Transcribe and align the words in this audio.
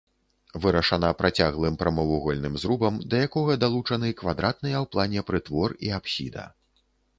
Вырашана 0.61 1.09
працяглым 1.19 1.75
прамавугольным 1.81 2.57
зрубам, 2.63 2.97
да 3.13 3.21
якога 3.27 3.59
далучаны 3.65 4.11
квадратныя 4.25 4.77
ў 4.83 4.85
плане 4.95 5.19
прытвор 5.31 5.69
і 5.89 5.97
апсіда. 6.01 6.51